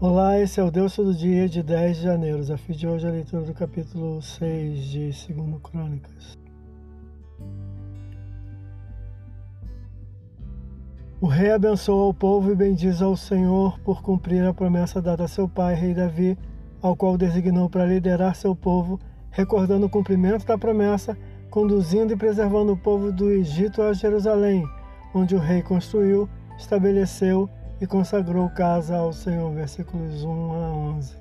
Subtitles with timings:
[0.00, 2.38] Olá, esse é o Deus Todo Dia de 10 de janeiro.
[2.38, 6.36] Desafio de hoje é a leitura do capítulo 6 de 2 Crônicas.
[11.20, 15.28] O rei abençoa o povo e bendiz ao Senhor por cumprir a promessa dada a
[15.28, 16.36] seu pai, rei Davi,
[16.82, 18.98] ao qual designou para liderar seu povo,
[19.30, 21.16] recordando o cumprimento da promessa,
[21.48, 24.66] conduzindo e preservando o povo do Egito a Jerusalém,
[25.14, 29.52] onde o rei construiu, estabeleceu e consagrou casa ao Senhor.
[29.52, 31.16] Versículos 1 a 11.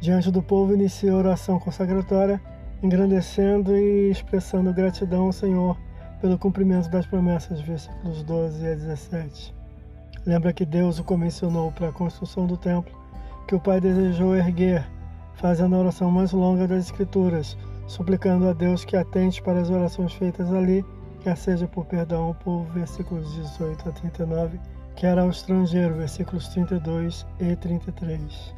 [0.00, 2.40] Diante do povo, inicia a oração consagratória,
[2.82, 5.78] engrandecendo e expressando gratidão ao Senhor
[6.20, 7.60] pelo cumprimento das promessas.
[7.60, 9.54] Versículos 12 a 17.
[10.26, 12.94] Lembra que Deus o comissionou para a construção do templo,
[13.48, 14.86] que o Pai desejou erguer,
[15.34, 20.12] fazendo a oração mais longa das Escrituras, suplicando a Deus que atente para as orações
[20.12, 20.84] feitas ali,
[21.22, 22.70] quer seja por perdão ao povo.
[22.72, 24.58] Versículos 18 a 39
[24.96, 28.54] quer ao estrangeiro, versículos 32 e 33.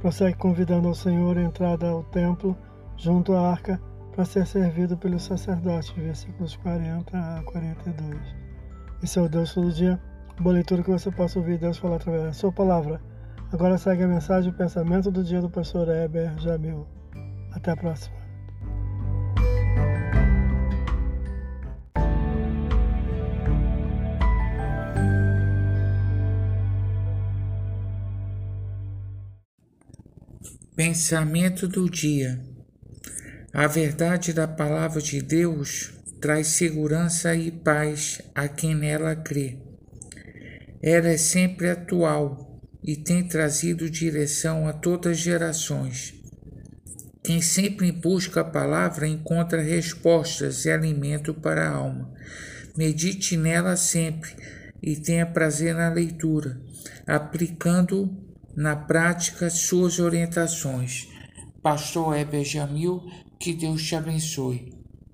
[0.00, 2.56] Prossegue convidando ao Senhor a entrada ao templo,
[2.96, 3.80] junto à arca,
[4.14, 8.16] para ser servido pelos sacerdotes, versículos 40 a 42.
[9.02, 10.00] Esse é o Deus todo dia,
[10.40, 13.00] boa leitura que você possa ouvir Deus falar através da sua palavra.
[13.52, 16.86] Agora segue a mensagem e o pensamento do dia do pastor Heber Jamil.
[17.52, 18.27] Até a próxima.
[30.76, 32.40] Pensamento do dia.
[33.52, 39.58] A verdade da palavra de Deus traz segurança e paz a quem nela crê.
[40.80, 46.14] Ela é sempre atual e tem trazido direção a todas as gerações.
[47.24, 52.14] Quem sempre busca a palavra encontra respostas e alimento para a alma.
[52.76, 54.36] Medite nela sempre
[54.80, 56.60] e tenha prazer na leitura,
[57.04, 58.27] aplicando
[58.58, 61.06] na prática suas orientações.
[61.62, 63.08] Pastor Heber Jamil,
[63.38, 64.77] que Deus te abençoe.